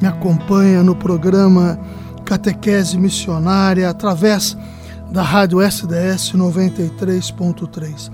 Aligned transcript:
me 0.00 0.08
acompanha 0.08 0.82
no 0.82 0.96
programa 0.96 1.78
Catequese 2.24 2.96
Missionária 2.96 3.90
através 3.90 4.56
da 5.10 5.22
Rádio 5.22 5.60
SDS 5.60 6.32
93.3. 6.34 8.10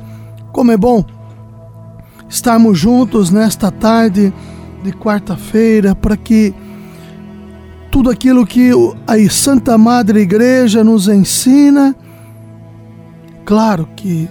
Como 0.53 0.73
é 0.73 0.77
bom 0.77 1.05
estarmos 2.29 2.79
juntos 2.79 3.31
nesta 3.31 3.71
tarde 3.71 4.33
de 4.83 4.93
quarta-feira 4.93 5.95
para 5.95 6.17
que 6.17 6.55
tudo 7.91 8.11
aquilo 8.11 8.45
que 8.45 8.71
a 9.07 9.31
Santa 9.31 9.79
Madre 9.79 10.23
Igreja 10.23 10.83
nos 10.83 11.09
ensina, 11.09 11.95
claro 13.45 13.89
que 13.95 14.29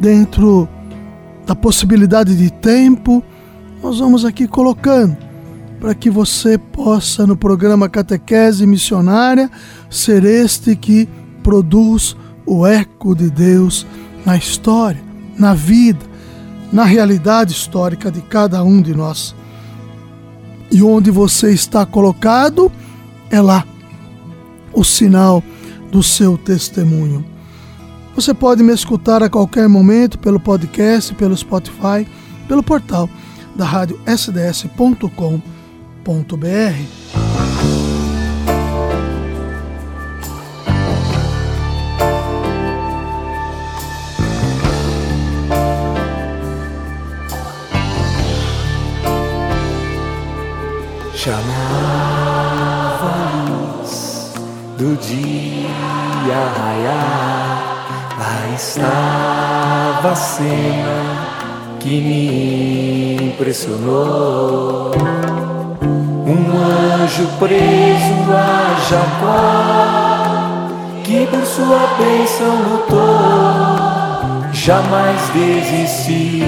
dentro 0.00 0.68
da 1.46 1.54
possibilidade 1.54 2.36
de 2.36 2.50
tempo, 2.50 3.22
nós 3.82 3.98
vamos 3.98 4.24
aqui 4.24 4.48
colocando 4.48 5.31
para 5.82 5.96
que 5.96 6.08
você 6.08 6.56
possa, 6.56 7.26
no 7.26 7.36
programa 7.36 7.88
Catequese 7.88 8.64
Missionária, 8.68 9.50
ser 9.90 10.24
este 10.24 10.76
que 10.76 11.08
produz 11.42 12.16
o 12.46 12.64
eco 12.64 13.16
de 13.16 13.28
Deus 13.28 13.84
na 14.24 14.36
história, 14.36 15.02
na 15.36 15.54
vida, 15.54 16.06
na 16.72 16.84
realidade 16.84 17.50
histórica 17.50 18.12
de 18.12 18.20
cada 18.22 18.62
um 18.62 18.80
de 18.80 18.94
nós. 18.94 19.34
E 20.70 20.84
onde 20.84 21.10
você 21.10 21.52
está 21.52 21.84
colocado 21.84 22.70
é 23.28 23.40
lá 23.40 23.66
o 24.72 24.84
sinal 24.84 25.42
do 25.90 26.00
seu 26.00 26.38
testemunho. 26.38 27.24
Você 28.14 28.32
pode 28.32 28.62
me 28.62 28.72
escutar 28.72 29.20
a 29.20 29.28
qualquer 29.28 29.68
momento 29.68 30.16
pelo 30.16 30.38
podcast, 30.38 31.12
pelo 31.14 31.36
Spotify, 31.36 32.06
pelo 32.46 32.62
portal 32.62 33.10
da 33.56 33.64
rádio 33.64 34.00
sds.com.br 34.06 35.51
www.radiocultura.br. 36.02 37.02
Chamava 51.14 51.52
a 53.06 53.30
luz 53.48 54.32
do 54.76 54.96
dia 54.96 56.36
raiar, 56.58 58.16
lá 58.18 58.54
estava 58.56 60.10
a 60.10 60.16
cena 60.16 61.76
que 61.78 62.00
me 62.00 63.28
impressionou 63.28 64.90
um 66.32 66.56
anjo 66.56 67.28
preso 67.38 68.32
a 68.32 68.76
Jacó, 68.88 70.62
que 71.04 71.26
por 71.26 71.44
sua 71.44 71.86
bênção 71.98 72.62
lutou, 72.70 74.50
jamais 74.52 75.20
desisti. 75.34 76.42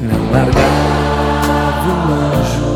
Não 0.00 0.30
largava 0.32 1.90
o 1.90 2.12
anjo, 2.12 2.70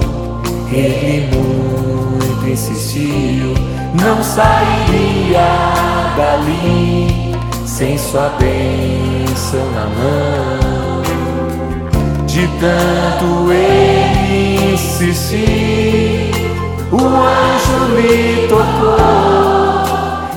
ele 0.72 1.28
muito 1.32 2.48
insistiu, 2.48 3.54
não 4.02 4.22
sairia 4.22 5.46
dali 6.16 7.26
sem 7.76 7.98
sua 7.98 8.30
bênção 8.38 9.60
na 9.72 9.84
mão. 9.84 10.55
De 12.36 12.46
tanto 12.60 13.50
ele 13.50 14.74
insistir, 14.74 16.30
o 16.92 16.98
anjo 16.98 17.78
me 17.94 18.46
tocou 18.46 18.98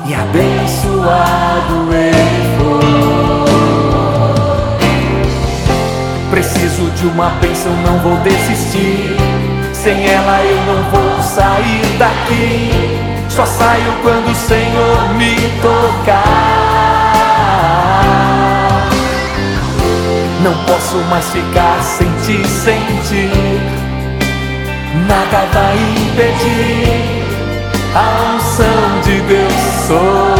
e 0.05 0.15
abençoado 0.15 1.93
ele 1.93 2.57
foi. 2.57 3.49
Preciso 6.31 6.89
de 6.91 7.07
uma 7.07 7.31
bênção, 7.41 7.73
não 7.85 7.99
vou 7.99 8.15
desistir. 8.19 9.17
Sem 9.73 10.07
ela 10.07 10.41
eu 10.41 10.55
não 10.67 10.81
vou 10.91 11.21
sair 11.21 11.97
daqui. 11.97 12.71
Só 13.27 13.45
saio 13.45 13.91
quando 14.03 14.31
o 14.31 14.35
Senhor 14.35 15.15
me 15.17 15.35
tocar. 15.61 16.58
Não 20.41 20.53
posso 20.65 20.97
mais 21.09 21.29
ficar 21.31 21.81
sem 21.83 22.07
te 22.21 22.47
sentir. 22.47 23.29
Nada 25.07 25.45
vai 25.53 25.75
impedir 25.75 27.23
a 27.93 28.35
unção 28.35 29.01
de 29.03 29.21
Deus 29.21 30.38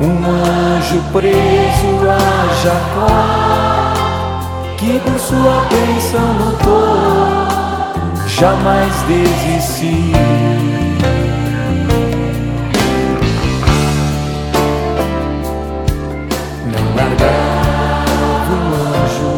Um 0.00 0.24
anjo 0.24 1.02
preso 1.12 1.90
a 2.08 2.18
Jacó, 2.62 3.12
que 4.78 4.98
por 5.00 5.18
sua 5.18 5.66
bênção 5.68 6.26
lutou, 6.38 7.26
jamais 8.26 8.94
desisti. 9.02 10.12
Não 16.64 16.84
largava 16.96 18.54
o 18.54 18.56
anjo, 18.88 19.32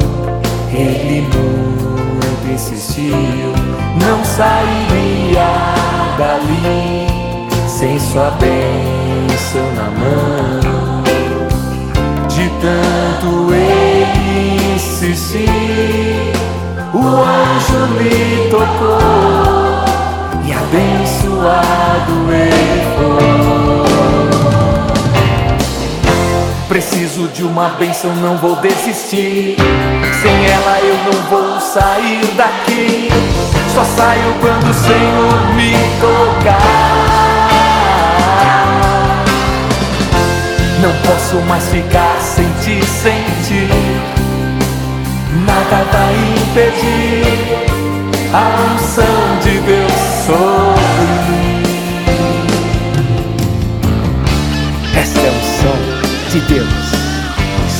ele 0.73 1.23
muito 1.23 2.47
insistiu, 2.55 3.53
não 4.01 4.25
sairia 4.25 5.51
dali 6.17 7.02
sem 7.83 7.99
sua 7.99 8.31
bênção 8.39 9.73
na 9.75 9.91
mão. 9.99 11.03
De 12.29 12.49
tanto 12.61 13.53
ele 13.53 14.75
insistir, 14.77 16.33
o 16.95 17.01
anjo 17.01 17.87
lhe 17.99 18.49
tocou 18.51 19.01
e 20.45 20.53
abençoado 20.53 22.33
ele 22.33 22.87
foi. 22.95 23.33
Preciso 26.69 27.27
de 27.35 27.43
uma 27.43 27.71
bênção, 27.71 28.15
não 28.15 28.37
vou 28.37 28.55
desistir. 28.57 29.57
Sem 30.23 30.47
ela 30.47 30.79
eu 30.79 30.97
não 31.13 31.21
vou 31.29 31.61
sair 31.61 32.33
daqui. 32.37 33.09
Só 33.75 33.85
saio 33.85 34.35
quando 34.41 34.71
o 34.71 34.75
Senhor 34.75 35.55
me 35.57 35.73
tocar. 36.01 37.32
Não 40.83 40.93
posso 41.07 41.37
mais 41.43 41.69
ficar 41.69 42.21
sem 42.21 42.45
te 42.55 42.85
sentir. 42.85 43.69
Nada 45.47 45.85
vai 45.93 46.13
impedir 46.43 47.73
a 48.33 48.75
unção 48.75 49.39
de 49.45 49.61
Deus 49.61 49.93
sobre 50.27 51.07
mim. 51.29 51.63
Esta 54.97 55.21
é 55.21 55.29
a 55.29 55.33
unção 55.33 55.79
de 56.31 56.41
Deus 56.53 56.93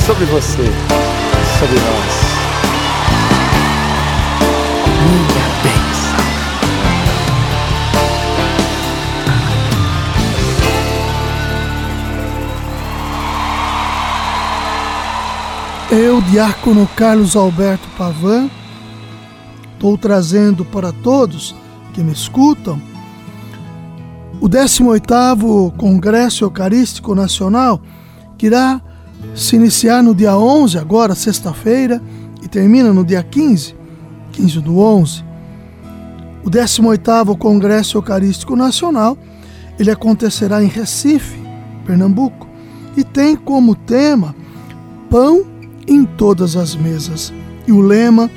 sobre 0.05 0.23
você, 0.23 0.71
sobre 1.59 1.79
nós. 1.79 2.13
Minha 5.11 5.42
Eu, 15.95 16.19
diácono 16.21 16.89
Carlos 16.95 17.35
Alberto 17.35 17.87
Pavan, 17.95 18.49
estou 19.73 19.95
trazendo 19.95 20.65
para 20.65 20.91
todos 20.91 21.55
que 21.93 22.01
me 22.01 22.11
escutam 22.11 22.81
o 24.41 24.49
18º 24.49 25.71
Congresso 25.77 26.45
Eucarístico 26.45 27.13
Nacional, 27.13 27.79
que 28.39 28.47
irá 28.47 28.81
se 29.35 29.55
iniciar 29.55 30.01
no 30.01 30.15
dia 30.15 30.35
11, 30.35 30.79
agora 30.79 31.13
sexta-feira, 31.13 32.01
e 32.41 32.47
termina 32.47 32.91
no 32.91 33.05
dia 33.05 33.21
15, 33.21 33.75
15 34.31 34.61
do 34.61 34.79
11. 34.79 35.23
O 36.43 36.49
18º 36.49 37.37
Congresso 37.37 37.99
Eucarístico 37.99 38.55
Nacional, 38.55 39.15
ele 39.77 39.91
acontecerá 39.91 40.63
em 40.63 40.67
Recife, 40.67 41.39
Pernambuco, 41.85 42.47
e 42.97 43.03
tem 43.03 43.35
como 43.35 43.75
tema 43.75 44.35
Pão 45.07 45.52
em 45.87 46.03
todas 46.05 46.55
as 46.55 46.75
mesas. 46.75 47.33
E 47.67 47.71
o 47.71 47.81
lema 47.81 48.29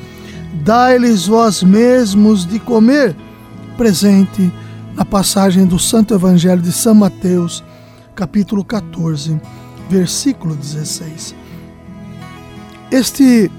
Dai-lhes 0.64 1.26
vós 1.26 1.62
mesmos 1.62 2.44
de 2.44 2.58
comer, 2.58 3.14
presente 3.76 4.50
na 4.94 5.04
passagem 5.04 5.66
do 5.66 5.78
Santo 5.78 6.14
Evangelho 6.14 6.60
de 6.60 6.72
São 6.72 6.94
Mateus, 6.94 7.62
capítulo 8.14 8.64
14, 8.64 9.40
versículo 9.88 10.56
16. 10.56 11.34
Este, 12.90 13.50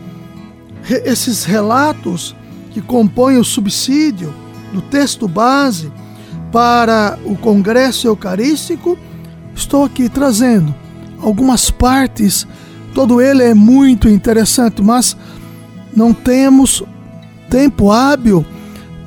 esses 1.05 1.45
relatos 1.45 2.35
que 2.71 2.81
compõem 2.81 3.37
o 3.37 3.43
subsídio 3.43 4.33
do 4.73 4.81
texto 4.81 5.27
base 5.27 5.91
para 6.51 7.17
o 7.23 7.37
Congresso 7.37 8.07
Eucarístico, 8.07 8.97
estou 9.55 9.85
aqui 9.85 10.09
trazendo 10.09 10.75
algumas 11.21 11.69
partes. 11.69 12.47
Todo 12.97 13.21
ele 13.21 13.43
é 13.43 13.53
muito 13.53 14.09
interessante, 14.09 14.81
mas 14.81 15.15
não 15.95 16.15
temos 16.15 16.81
tempo 17.47 17.91
hábil 17.91 18.43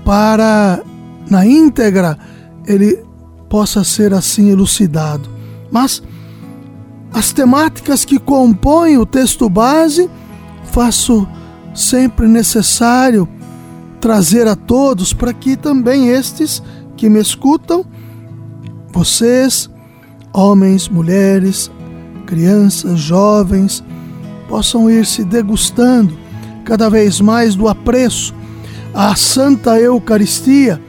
para 0.05 0.81
na 1.29 1.45
íntegra 1.45 2.17
ele 2.65 3.05
possa 3.49 3.83
ser 3.83 4.15
assim 4.15 4.49
elucidado. 4.49 5.29
Mas 5.73 6.01
as 7.13 7.33
temáticas 7.33 8.05
que 8.05 8.17
compõem 8.17 8.97
o 8.97 9.05
texto 9.05 9.51
base, 9.51 10.09
faço 10.67 11.27
sempre 11.75 12.29
necessário 12.29 13.29
trazer 14.01 14.47
a 14.47 14.55
todos 14.55 15.13
para 15.13 15.33
que 15.33 15.57
também 15.57 16.11
estes 16.11 16.63
que 16.97 17.09
me 17.09 17.19
escutam, 17.19 17.85
vocês, 18.93 19.69
homens, 20.33 20.89
mulheres, 20.89 21.69
crianças, 22.31 23.01
jovens, 23.01 23.85
possam 24.49 24.89
ir 24.89 25.05
se 25.05 25.25
degustando 25.25 26.17
cada 26.65 26.89
vez 26.89 27.21
mais 27.21 27.57
do 27.57 27.67
apreço 27.67 28.33
à 28.95 29.17
Santa 29.17 29.79
Eucaristia 29.81 30.81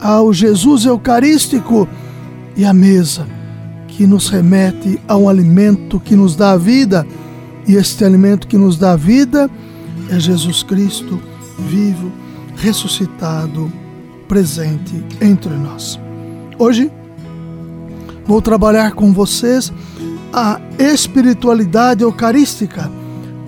ao 0.00 0.32
Jesus 0.32 0.86
Eucarístico 0.86 1.86
e 2.56 2.64
à 2.64 2.72
mesa, 2.72 3.26
que 3.88 4.06
nos 4.06 4.28
remete 4.28 4.98
a 5.06 5.16
um 5.16 5.28
alimento 5.28 6.00
que 6.00 6.16
nos 6.16 6.34
dá 6.34 6.56
vida, 6.56 7.06
e 7.66 7.74
este 7.74 8.04
alimento 8.04 8.48
que 8.48 8.56
nos 8.56 8.78
dá 8.78 8.96
vida 8.96 9.50
é 10.08 10.18
Jesus 10.18 10.62
Cristo 10.62 11.20
vivo, 11.58 12.10
ressuscitado, 12.56 13.70
presente 14.26 15.04
entre 15.20 15.50
nós. 15.50 16.00
Hoje 16.58 16.90
vou 18.26 18.40
trabalhar 18.40 18.92
com 18.92 19.12
vocês 19.12 19.72
a 20.32 20.60
espiritualidade 20.78 22.02
eucarística, 22.02 22.90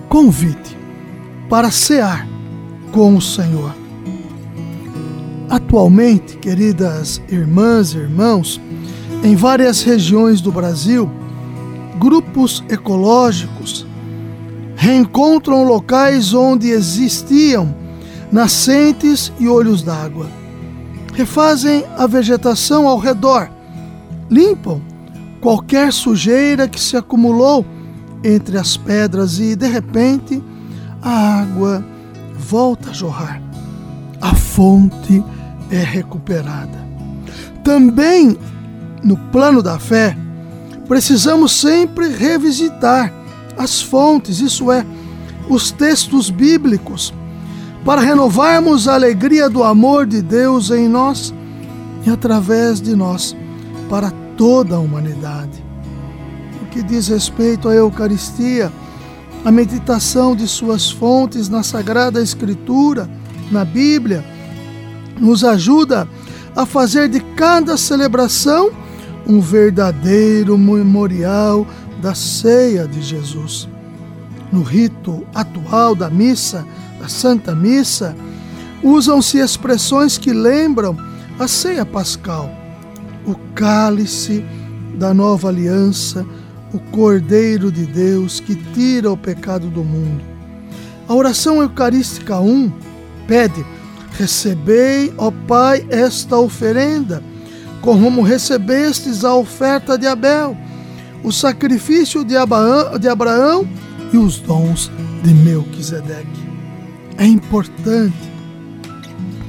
convite 0.09 0.77
para 1.49 1.69
cear 1.71 2.27
com 2.91 3.15
o 3.15 3.21
Senhor. 3.21 3.73
Atualmente, 5.49 6.37
queridas 6.37 7.21
irmãs 7.29 7.93
e 7.93 7.97
irmãos, 7.97 8.59
em 9.23 9.35
várias 9.35 9.83
regiões 9.83 10.41
do 10.41 10.51
Brasil, 10.51 11.09
grupos 11.99 12.63
ecológicos 12.69 13.85
reencontram 14.75 15.63
locais 15.63 16.33
onde 16.33 16.69
existiam 16.69 17.75
nascentes 18.31 19.31
e 19.39 19.47
olhos 19.47 19.83
d'água. 19.83 20.27
Refazem 21.13 21.85
a 21.97 22.07
vegetação 22.07 22.87
ao 22.87 22.97
redor, 22.97 23.51
limpam 24.29 24.81
qualquer 25.41 25.91
sujeira 25.91 26.67
que 26.67 26.79
se 26.79 26.95
acumulou 26.95 27.65
entre 28.23 28.57
as 28.57 28.77
pedras 28.77 29.39
e, 29.39 29.55
de 29.55 29.67
repente, 29.67 30.41
a 31.01 31.41
água 31.41 31.83
volta 32.37 32.91
a 32.91 32.93
jorrar. 32.93 33.41
A 34.21 34.35
fonte 34.35 35.23
é 35.71 35.83
recuperada. 35.83 36.79
Também 37.63 38.37
no 39.03 39.17
plano 39.17 39.63
da 39.63 39.79
fé, 39.79 40.15
precisamos 40.87 41.53
sempre 41.53 42.09
revisitar 42.09 43.11
as 43.57 43.81
fontes, 43.81 44.39
isso 44.39 44.71
é, 44.71 44.85
os 45.49 45.71
textos 45.71 46.29
bíblicos, 46.29 47.13
para 47.83 48.01
renovarmos 48.01 48.87
a 48.87 48.93
alegria 48.93 49.49
do 49.49 49.63
amor 49.63 50.05
de 50.05 50.21
Deus 50.21 50.69
em 50.69 50.87
nós 50.87 51.33
e 52.05 52.09
através 52.09 52.79
de 52.79 52.95
nós 52.95 53.35
para 53.89 54.11
toda 54.41 54.75
a 54.75 54.79
humanidade. 54.79 55.63
O 56.63 56.65
que 56.71 56.81
diz 56.81 57.09
respeito 57.09 57.69
à 57.69 57.75
Eucaristia, 57.75 58.71
a 59.45 59.51
meditação 59.51 60.35
de 60.35 60.47
suas 60.47 60.89
fontes 60.89 61.47
na 61.47 61.61
Sagrada 61.61 62.19
Escritura, 62.19 63.07
na 63.51 63.63
Bíblia, 63.63 64.25
nos 65.19 65.43
ajuda 65.43 66.07
a 66.55 66.65
fazer 66.65 67.07
de 67.07 67.19
cada 67.19 67.77
celebração 67.77 68.71
um 69.27 69.39
verdadeiro 69.39 70.57
memorial 70.57 71.67
da 72.01 72.15
ceia 72.15 72.87
de 72.87 72.99
Jesus. 72.99 73.69
No 74.51 74.63
rito 74.63 75.23
atual 75.35 75.93
da 75.93 76.09
missa, 76.09 76.65
da 76.99 77.07
Santa 77.07 77.53
Missa, 77.53 78.15
usam-se 78.81 79.37
expressões 79.37 80.17
que 80.17 80.33
lembram 80.33 80.97
a 81.37 81.47
ceia 81.47 81.85
pascal, 81.85 82.49
o 83.25 83.35
cálice 83.53 84.43
da 84.95 85.13
nova 85.13 85.49
aliança, 85.49 86.25
o 86.73 86.79
Cordeiro 86.79 87.71
de 87.71 87.85
Deus 87.85 88.39
que 88.39 88.55
tira 88.55 89.11
o 89.11 89.17
pecado 89.17 89.67
do 89.67 89.83
mundo. 89.83 90.23
A 91.07 91.13
oração 91.13 91.61
eucarística 91.61 92.39
1 92.39 92.71
pede 93.27 93.65
Recebei, 94.17 95.13
ó 95.17 95.31
Pai, 95.47 95.85
esta 95.89 96.37
oferenda, 96.37 97.23
como 97.81 98.21
recebestes 98.21 99.23
a 99.23 99.33
oferta 99.33 99.97
de 99.97 100.05
Abel, 100.05 100.55
o 101.23 101.31
sacrifício 101.31 102.23
de 102.23 102.35
Abraão, 102.35 102.99
de 102.99 103.07
Abraão 103.07 103.67
e 104.13 104.17
os 104.17 104.37
dons 104.39 104.91
de 105.23 105.33
Melquisedeque. 105.33 106.51
É 107.17 107.25
importante 107.25 108.31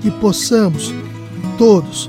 que 0.00 0.11
possamos 0.12 0.95
todos 1.59 2.09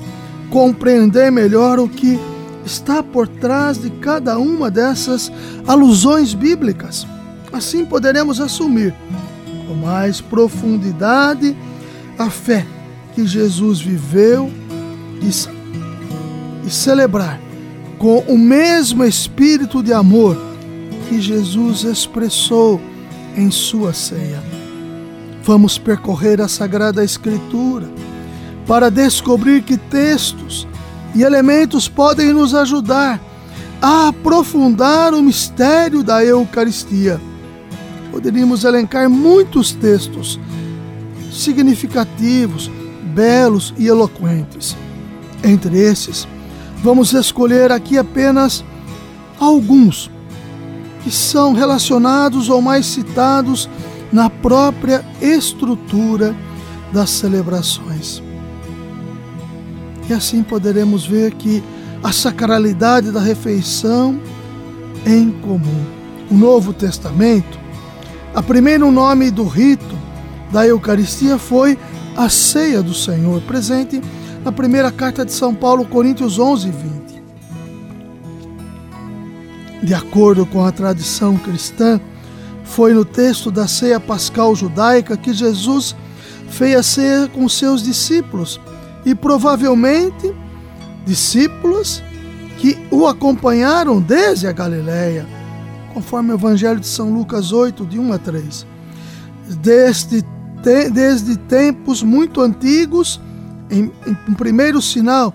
compreender 0.54 1.32
melhor 1.32 1.80
o 1.80 1.88
que 1.88 2.16
está 2.64 3.02
por 3.02 3.26
trás 3.26 3.76
de 3.82 3.90
cada 3.90 4.38
uma 4.38 4.70
dessas 4.70 5.32
alusões 5.66 6.32
bíblicas. 6.32 7.04
Assim 7.52 7.84
poderemos 7.84 8.40
assumir 8.40 8.94
com 9.66 9.74
mais 9.74 10.20
profundidade 10.20 11.56
a 12.16 12.30
fé 12.30 12.64
que 13.16 13.26
Jesus 13.26 13.80
viveu 13.80 14.48
e, 15.20 16.68
e 16.68 16.70
celebrar 16.70 17.40
com 17.98 18.18
o 18.20 18.38
mesmo 18.38 19.04
espírito 19.04 19.82
de 19.82 19.92
amor 19.92 20.40
que 21.08 21.20
Jesus 21.20 21.82
expressou 21.82 22.80
em 23.36 23.50
sua 23.50 23.92
ceia. 23.92 24.40
Vamos 25.42 25.78
percorrer 25.78 26.40
a 26.40 26.46
Sagrada 26.46 27.02
Escritura 27.02 28.03
para 28.66 28.90
descobrir 28.90 29.62
que 29.62 29.76
textos 29.76 30.66
e 31.14 31.22
elementos 31.22 31.88
podem 31.88 32.32
nos 32.32 32.54
ajudar 32.54 33.20
a 33.80 34.08
aprofundar 34.08 35.12
o 35.12 35.22
mistério 35.22 36.02
da 36.02 36.24
Eucaristia. 36.24 37.20
Poderíamos 38.10 38.64
elencar 38.64 39.10
muitos 39.10 39.72
textos 39.72 40.40
significativos, 41.30 42.70
belos 43.14 43.74
e 43.76 43.86
eloquentes. 43.86 44.76
Entre 45.42 45.78
esses, 45.78 46.26
vamos 46.82 47.12
escolher 47.12 47.70
aqui 47.70 47.98
apenas 47.98 48.64
alguns 49.38 50.10
que 51.02 51.10
são 51.10 51.52
relacionados 51.52 52.48
ou 52.48 52.62
mais 52.62 52.86
citados 52.86 53.68
na 54.10 54.30
própria 54.30 55.04
estrutura 55.20 56.34
das 56.92 57.10
celebrações. 57.10 58.22
E 60.08 60.12
assim 60.12 60.42
poderemos 60.42 61.06
ver 61.06 61.34
que 61.34 61.62
a 62.02 62.12
sacralidade 62.12 63.10
da 63.10 63.20
refeição 63.20 64.20
em 65.06 65.30
comum. 65.30 65.84
O 66.30 66.34
Novo 66.34 66.72
Testamento, 66.72 67.58
a 68.34 68.42
primeiro 68.42 68.90
nome 68.90 69.30
do 69.30 69.44
rito 69.44 69.96
da 70.52 70.66
Eucaristia 70.66 71.38
foi 71.38 71.78
a 72.16 72.28
ceia 72.28 72.82
do 72.82 72.94
Senhor, 72.94 73.40
presente 73.42 74.00
na 74.44 74.52
primeira 74.52 74.90
carta 74.92 75.24
de 75.24 75.32
São 75.32 75.54
Paulo, 75.54 75.86
Coríntios 75.86 76.38
11 76.38 76.68
e 76.68 76.70
20. 76.70 77.22
De 79.82 79.94
acordo 79.94 80.46
com 80.46 80.64
a 80.64 80.72
tradição 80.72 81.36
cristã, 81.36 82.00
foi 82.64 82.92
no 82.92 83.04
texto 83.04 83.50
da 83.50 83.66
ceia 83.66 84.00
pascal 84.00 84.54
judaica 84.54 85.16
que 85.16 85.32
Jesus 85.32 85.96
fez 86.48 86.76
a 86.76 86.82
ceia 86.82 87.28
com 87.28 87.48
seus 87.48 87.82
discípulos 87.82 88.60
e 89.04 89.14
provavelmente 89.14 90.34
discípulos 91.04 92.02
que 92.58 92.78
o 92.90 93.06
acompanharam 93.06 94.00
desde 94.00 94.46
a 94.46 94.52
Galiléia, 94.52 95.26
conforme 95.92 96.32
o 96.32 96.34
Evangelho 96.34 96.80
de 96.80 96.86
São 96.86 97.12
Lucas 97.12 97.52
8, 97.52 97.84
de 97.84 97.98
1 97.98 98.12
a 98.12 98.18
3. 98.18 98.66
Desde, 99.60 100.24
desde 100.92 101.36
tempos 101.36 102.02
muito 102.02 102.40
antigos, 102.40 103.20
em, 103.70 103.90
um 104.28 104.34
primeiro 104.34 104.80
sinal 104.80 105.34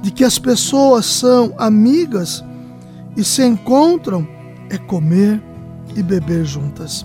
de 0.00 0.10
que 0.10 0.24
as 0.24 0.38
pessoas 0.38 1.04
são 1.04 1.52
amigas 1.58 2.42
e 3.16 3.24
se 3.24 3.44
encontram 3.44 4.26
é 4.70 4.78
comer 4.78 5.42
e 5.94 6.02
beber 6.02 6.44
juntas. 6.44 7.04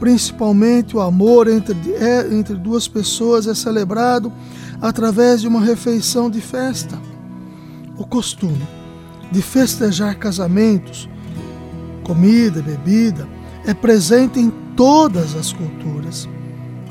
Principalmente 0.00 0.96
o 0.96 1.00
amor 1.00 1.48
entre, 1.48 1.76
é, 1.94 2.26
entre 2.32 2.54
duas 2.54 2.88
pessoas 2.88 3.46
é 3.46 3.54
celebrado 3.54 4.32
através 4.84 5.40
de 5.40 5.48
uma 5.48 5.62
refeição 5.62 6.28
de 6.28 6.42
festa. 6.42 7.00
O 7.96 8.04
costume 8.04 8.68
de 9.32 9.40
festejar 9.40 10.18
casamentos, 10.18 11.08
comida, 12.02 12.60
bebida, 12.60 13.26
é 13.64 13.72
presente 13.72 14.38
em 14.38 14.50
todas 14.76 15.34
as 15.34 15.54
culturas. 15.54 16.28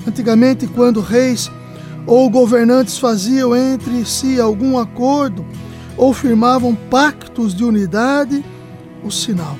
Antigamente, 0.08 0.66
quando 0.66 1.02
reis 1.02 1.52
ou 2.08 2.28
governantes 2.32 2.98
faziam 2.98 3.56
entre 3.56 4.04
si 4.06 4.42
algum 4.42 4.80
acordo 4.80 5.46
ou 5.96 6.12
firmavam 6.14 6.74
pactos 6.74 7.54
de 7.54 7.64
unidade, 7.64 8.44
o 9.04 9.12
sinal 9.12 9.56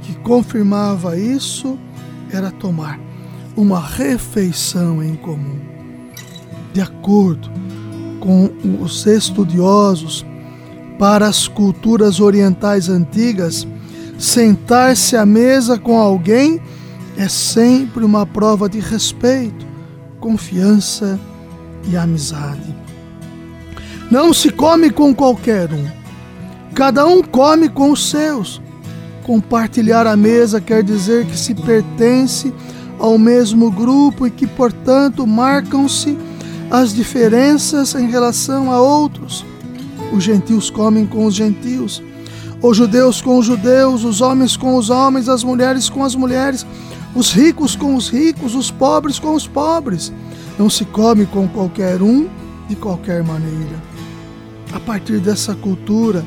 que 0.00 0.14
confirmava 0.20 1.18
isso 1.18 1.78
era 2.32 2.50
tomar 2.50 2.98
uma 3.54 3.78
refeição 3.78 5.02
em 5.02 5.14
comum. 5.14 5.67
De 6.72 6.80
acordo 6.80 7.50
com 8.20 8.50
os 8.82 9.06
estudiosos, 9.06 10.24
para 10.98 11.26
as 11.26 11.46
culturas 11.46 12.20
orientais 12.20 12.88
antigas, 12.88 13.66
sentar-se 14.18 15.16
à 15.16 15.24
mesa 15.24 15.78
com 15.78 15.98
alguém 15.98 16.60
é 17.16 17.28
sempre 17.28 18.04
uma 18.04 18.26
prova 18.26 18.68
de 18.68 18.80
respeito, 18.80 19.66
confiança 20.20 21.18
e 21.88 21.96
amizade. 21.96 22.74
Não 24.10 24.32
se 24.32 24.50
come 24.50 24.90
com 24.90 25.14
qualquer 25.14 25.72
um. 25.72 25.86
Cada 26.74 27.06
um 27.06 27.22
come 27.22 27.68
com 27.68 27.90
os 27.90 28.08
seus. 28.08 28.60
Compartilhar 29.24 30.06
a 30.06 30.16
mesa 30.16 30.60
quer 30.60 30.82
dizer 30.82 31.26
que 31.26 31.36
se 31.36 31.54
pertence 31.54 32.52
ao 32.98 33.18
mesmo 33.18 33.70
grupo 33.70 34.26
e 34.26 34.30
que, 34.30 34.46
portanto, 34.46 35.26
marcam-se 35.26 36.16
as 36.70 36.92
diferenças 36.92 37.94
em 37.94 38.10
relação 38.10 38.70
a 38.70 38.80
outros. 38.80 39.44
Os 40.12 40.22
gentios 40.22 40.70
comem 40.70 41.06
com 41.06 41.26
os 41.26 41.34
gentios, 41.34 42.02
os 42.62 42.76
judeus 42.76 43.20
com 43.20 43.38
os 43.38 43.46
judeus, 43.46 44.04
os 44.04 44.20
homens 44.20 44.56
com 44.56 44.76
os 44.76 44.90
homens, 44.90 45.28
as 45.28 45.44
mulheres 45.44 45.88
com 45.88 46.04
as 46.04 46.14
mulheres, 46.14 46.66
os 47.14 47.32
ricos 47.32 47.76
com 47.76 47.94
os 47.94 48.08
ricos, 48.08 48.54
os 48.54 48.70
pobres 48.70 49.18
com 49.18 49.34
os 49.34 49.46
pobres. 49.46 50.12
Não 50.58 50.68
se 50.68 50.84
come 50.84 51.24
com 51.26 51.46
qualquer 51.48 52.02
um 52.02 52.28
de 52.68 52.76
qualquer 52.76 53.22
maneira. 53.22 53.82
A 54.72 54.80
partir 54.80 55.18
dessa 55.18 55.54
cultura, 55.54 56.24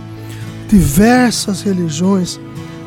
diversas 0.67 1.62
religiões 1.62 2.39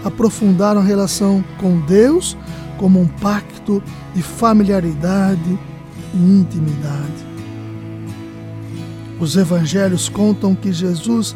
aprofundaram 0.05 0.81
a 0.81 0.85
relação 0.85 1.45
com 1.59 1.81
Deus 1.81 2.37
como 2.79 3.01
um 3.01 3.07
pacto 3.07 3.83
de 4.15 4.23
familiaridade 4.23 5.59
e 6.15 6.19
intimidade. 6.19 7.34
Os 9.21 9.37
evangelhos 9.37 10.09
contam 10.09 10.55
que 10.55 10.73
Jesus 10.73 11.35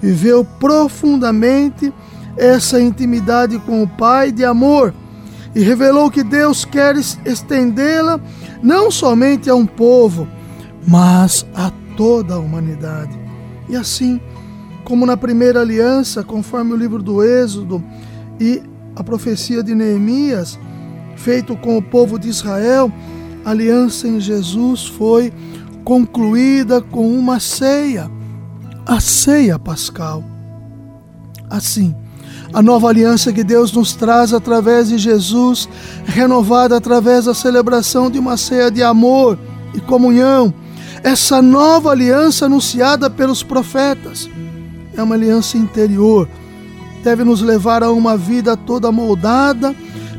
viveu 0.00 0.44
profundamente 0.44 1.92
essa 2.36 2.80
intimidade 2.80 3.58
com 3.60 3.82
o 3.82 3.88
Pai 3.88 4.30
de 4.30 4.44
amor 4.44 4.92
e 5.54 5.60
revelou 5.60 6.10
que 6.10 6.22
Deus 6.22 6.64
quer 6.64 6.96
estendê-la 6.96 8.20
não 8.62 8.90
somente 8.90 9.48
a 9.48 9.54
um 9.54 9.66
povo, 9.66 10.26
mas 10.86 11.46
a 11.54 11.70
toda 11.96 12.34
a 12.34 12.38
humanidade. 12.38 13.16
E 13.68 13.76
assim, 13.76 14.20
como 14.84 15.06
na 15.06 15.16
primeira 15.16 15.60
aliança, 15.60 16.24
conforme 16.24 16.72
o 16.72 16.76
livro 16.76 17.02
do 17.02 17.22
Êxodo 17.22 17.82
e 18.40 18.62
a 18.96 19.02
profecia 19.02 19.62
de 19.62 19.74
Neemias, 19.74 20.58
feito 21.16 21.56
com 21.56 21.78
o 21.78 21.82
povo 21.82 22.18
de 22.18 22.28
Israel, 22.28 22.92
a 23.44 23.50
aliança 23.50 24.08
em 24.08 24.18
Jesus 24.18 24.86
foi 24.86 25.32
concluída 25.84 26.80
com 26.80 27.08
uma 27.16 27.38
ceia, 27.38 28.10
a 28.86 28.98
ceia 29.00 29.58
pascal. 29.58 30.24
Assim, 31.50 31.94
a 32.52 32.62
nova 32.62 32.88
aliança 32.88 33.32
que 33.32 33.44
Deus 33.44 33.72
nos 33.72 33.94
traz 33.94 34.32
através 34.32 34.88
de 34.88 34.96
Jesus, 34.96 35.68
renovada 36.04 36.76
através 36.76 37.26
da 37.26 37.34
celebração 37.34 38.10
de 38.10 38.18
uma 38.18 38.36
ceia 38.36 38.70
de 38.70 38.82
amor 38.82 39.38
e 39.74 39.80
comunhão. 39.80 40.52
Essa 41.02 41.42
nova 41.42 41.90
aliança 41.90 42.46
anunciada 42.46 43.10
pelos 43.10 43.42
profetas 43.42 44.28
é 44.96 45.02
uma 45.02 45.14
aliança 45.14 45.58
interior. 45.58 46.28
Deve 47.02 47.24
nos 47.24 47.42
levar 47.42 47.82
a 47.82 47.92
uma 47.92 48.16
vida 48.16 48.56
toda 48.56 48.90
moldada 48.90 49.74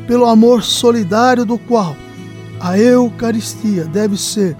pelo 0.06 0.26
amor 0.26 0.62
solidário 0.62 1.44
do 1.44 1.58
qual 1.58 1.96
a 2.60 2.78
Eucaristia 2.78 3.84
deve 3.84 4.16
ser 4.16 4.56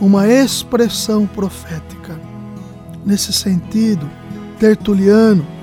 uma 0.00 0.28
expressão 0.28 1.26
profética. 1.26 2.18
Nesse 3.04 3.32
sentido, 3.32 4.08
Tertuliano 4.58 5.58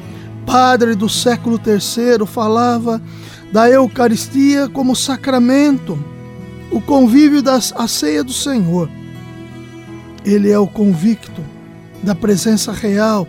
padre 0.45 0.95
do 0.95 1.09
século 1.09 1.59
III, 1.59 2.25
falava 2.25 3.01
da 3.51 3.69
Eucaristia 3.69 4.69
como 4.69 4.95
sacramento, 4.95 5.97
o 6.71 6.79
convívio 6.79 7.41
da 7.41 7.59
ceia 7.59 8.23
do 8.23 8.31
Senhor. 8.31 8.89
Ele 10.23 10.51
é 10.51 10.59
o 10.59 10.67
convicto 10.67 11.41
da 12.03 12.13
presença 12.13 12.71
real 12.71 13.27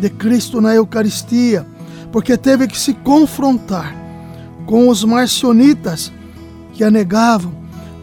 de 0.00 0.08
Cristo 0.08 0.60
na 0.60 0.74
Eucaristia, 0.74 1.66
porque 2.10 2.36
teve 2.36 2.66
que 2.66 2.78
se 2.78 2.94
confrontar 2.94 3.94
com 4.66 4.88
os 4.88 5.04
marcionitas 5.04 6.12
que 6.72 6.84
a 6.84 6.90
negavam, 6.90 7.52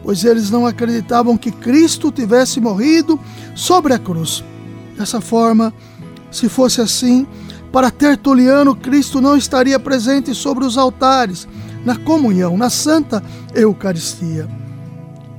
pois 0.05 0.23
eles 0.23 0.51
não 0.51 0.67
acreditavam 0.67 1.35
que 1.35 1.51
Cristo 1.51 2.11
tivesse 2.11 2.61
morrido 2.61 3.19
sobre 3.55 3.91
a 3.91 3.97
cruz. 3.97 4.43
Dessa 4.95 5.19
forma, 5.19 5.73
se 6.31 6.47
fosse 6.47 6.79
assim, 6.79 7.25
para 7.71 7.89
Tertuliano, 7.89 8.75
Cristo 8.75 9.19
não 9.19 9.35
estaria 9.35 9.79
presente 9.79 10.35
sobre 10.35 10.63
os 10.63 10.77
altares, 10.77 11.47
na 11.83 11.97
comunhão, 11.97 12.55
na 12.55 12.69
Santa 12.69 13.21
Eucaristia. 13.53 14.47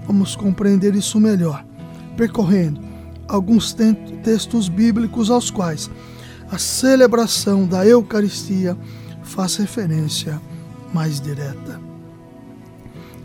Vamos 0.04 0.34
compreender 0.34 0.96
isso 0.96 1.20
melhor, 1.20 1.64
percorrendo 2.16 2.80
alguns 3.28 3.72
textos 4.22 4.68
bíblicos 4.68 5.30
aos 5.30 5.48
quais 5.48 5.88
a 6.50 6.58
celebração 6.58 7.66
da 7.66 7.86
Eucaristia 7.86 8.76
faz 9.22 9.56
referência 9.56 10.40
mais 10.92 11.20
direta. 11.20 11.80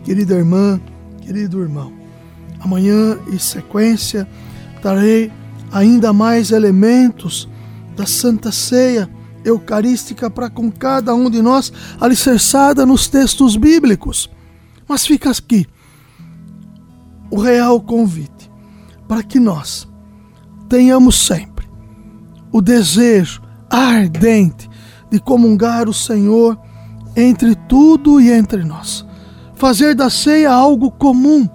Querida 0.04 0.34
irmã, 0.34 0.80
querido 1.22 1.62
irmão, 1.62 1.92
amanhã 2.60 3.18
em 3.32 3.38
sequência 3.38 4.28
trarei 4.80 5.30
ainda 5.70 6.12
mais 6.12 6.50
elementos 6.50 7.48
da 7.96 8.06
Santa 8.06 8.50
Ceia 8.50 9.08
Eucarística 9.44 10.30
para 10.30 10.50
com 10.50 10.70
cada 10.70 11.14
um 11.14 11.30
de 11.30 11.42
nós, 11.42 11.72
alicerçada 12.00 12.86
nos 12.86 13.08
textos 13.08 13.56
bíblicos. 13.56 14.30
Mas 14.88 15.06
fica 15.06 15.30
aqui 15.30 15.66
o 17.30 17.40
real 17.40 17.80
convite 17.80 18.50
para 19.08 19.22
que 19.22 19.40
nós 19.40 19.88
tenhamos 20.68 21.26
sempre 21.26 21.66
o 22.52 22.60
desejo 22.60 23.42
ardente 23.70 24.68
de 25.10 25.18
comungar 25.18 25.88
o 25.88 25.94
Senhor 25.94 26.58
entre 27.16 27.54
tudo 27.54 28.20
e 28.20 28.30
entre 28.30 28.64
nós, 28.64 29.04
fazer 29.62 29.94
da 29.94 30.10
ceia 30.10 30.50
algo 30.50 30.90
comum 30.90 31.48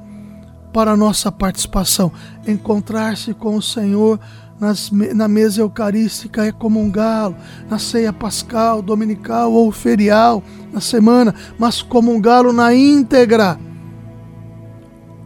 para 0.72 0.96
nossa 0.96 1.30
participação, 1.30 2.10
encontrar-se 2.48 3.34
com 3.34 3.58
o 3.58 3.62
Senhor 3.62 4.18
nas, 4.58 4.90
na 5.14 5.28
mesa 5.28 5.60
eucarística 5.60 6.46
é 6.46 6.54
comungá-lo, 6.54 7.36
na 7.70 7.78
ceia 7.78 8.14
pascal, 8.14 8.82
dominical 8.82 9.52
ou 9.52 9.74
ferial, 9.74 10.42
na 10.72 10.80
semana, 10.80 11.36
mas 11.60 11.82
comungá-lo 11.82 12.54
na 12.54 12.74
íntegra. 12.74 13.60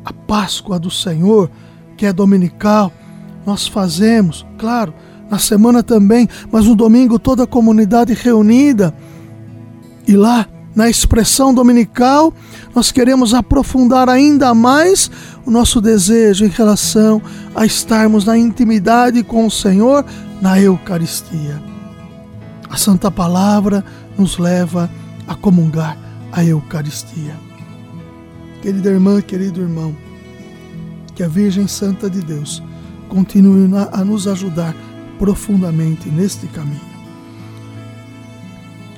A 0.04 0.12
Páscoa 0.12 0.80
do 0.80 0.90
Senhor, 0.90 1.52
que 1.96 2.08
é 2.08 2.12
dominical, 2.12 2.92
nós 3.46 3.68
fazemos, 3.68 4.44
claro, 4.58 4.92
na 5.30 5.38
semana 5.38 5.84
também, 5.84 6.28
mas 6.52 6.66
no 6.66 6.76
domingo 6.76 7.20
toda 7.20 7.44
a 7.44 7.48
comunidade 7.48 8.16
reunida. 8.16 8.92
E 10.08 10.18
lá, 10.18 10.48
na 10.76 10.90
expressão 10.90 11.54
dominical, 11.54 12.34
nós 12.74 12.92
queremos 12.92 13.34
aprofundar 13.34 14.08
ainda 14.10 14.54
mais 14.54 15.12
o 15.46 15.52
nosso 15.52 15.82
desejo 15.82 16.46
em 16.46 16.50
relação 16.50 17.22
a 17.54 17.66
estarmos 17.66 18.26
na 18.26 18.38
intimidade 18.38 19.24
com 19.24 19.46
o 19.46 19.52
Senhor 19.52 20.06
na 20.42 20.60
Eucaristia. 20.60 21.62
A 22.70 22.78
Santa 22.78 23.12
Palavra 23.12 23.84
nos 24.18 24.38
leva 24.38 24.90
a 25.28 25.36
comungar 25.36 25.98
a 26.32 26.44
Eucaristia. 26.44 27.36
Querida 28.62 28.90
irmã, 28.90 29.22
querido 29.22 29.60
irmão, 29.60 29.96
que 31.14 31.24
a 31.24 31.28
Virgem 31.28 31.68
Santa 31.68 32.10
de 32.10 32.22
Deus 32.22 32.64
continue 33.10 33.70
a 33.92 34.06
nos 34.06 34.28
ajudar 34.28 34.74
profundamente 35.20 36.10
neste 36.10 36.48
caminho. 36.48 36.91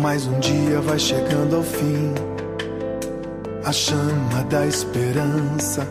mas 0.00 0.26
um 0.26 0.38
dia 0.38 0.80
vai 0.80 0.98
chegando 0.98 1.56
ao 1.56 1.62
fim. 1.62 2.14
A 3.64 3.72
chama 3.72 4.44
da 4.48 4.66
esperança 4.66 5.86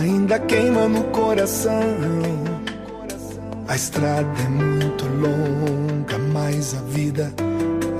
ainda 0.00 0.38
queima 0.38 0.88
no 0.88 1.04
coração. 1.04 1.80
A 3.68 3.76
estrada 3.76 4.28
é 4.44 4.48
muito 4.48 5.04
longa, 5.06 6.18
mas 6.32 6.74
a 6.74 6.82
vida 6.88 7.32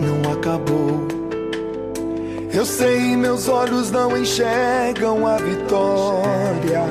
não 0.00 0.32
acabou. 0.32 1.06
Eu 2.52 2.64
sei, 2.64 3.16
meus 3.16 3.48
olhos 3.48 3.90
não 3.90 4.16
enxergam 4.16 5.26
a 5.26 5.36
vitória. 5.36 6.82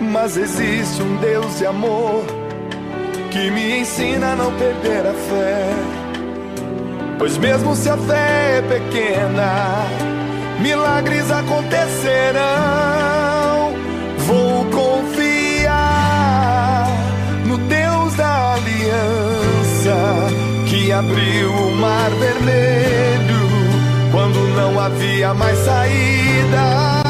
Mas 0.00 0.36
existe 0.36 1.02
um 1.02 1.16
Deus 1.16 1.58
de 1.58 1.66
amor 1.66 2.24
que 3.30 3.50
me 3.50 3.80
ensina 3.80 4.32
a 4.32 4.36
não 4.36 4.52
perder 4.56 5.06
a 5.06 5.14
fé. 5.14 5.99
Pois 7.20 7.36
mesmo 7.36 7.76
se 7.76 7.88
a 7.90 7.98
fé 7.98 8.56
é 8.56 8.62
pequena, 8.62 9.84
milagres 10.58 11.30
acontecerão. 11.30 12.40
Vou 14.20 14.64
confiar 14.70 15.76
no 17.44 17.58
Deus 17.58 18.14
da 18.14 18.54
aliança 18.54 20.30
que 20.66 20.90
abriu 20.90 21.52
o 21.52 21.76
mar 21.76 22.08
vermelho 22.12 23.50
quando 24.10 24.38
não 24.56 24.80
havia 24.80 25.34
mais 25.34 25.58
saída. 25.58 27.02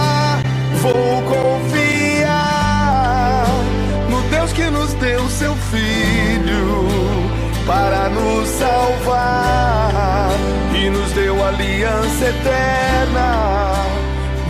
Vou 0.83 1.23
confiar 1.23 2.27
no 4.11 4.21
Deus 4.23 4.53
que 4.53 4.65
nos 4.71 4.93
deu 4.95 5.29
seu 5.29 5.55
filho 5.55 6.70
para 7.71 8.09
nos 8.09 8.49
salvar 8.49 10.31
e 10.75 10.91
nos 10.91 11.13
deu 11.13 11.45
aliança 11.45 12.27
eterna. 12.27 13.75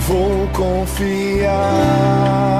Vou 0.09 0.49
confiar. 0.55 2.60